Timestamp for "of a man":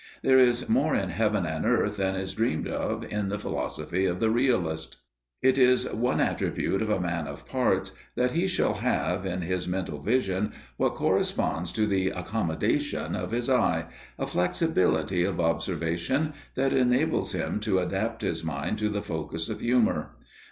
6.81-7.27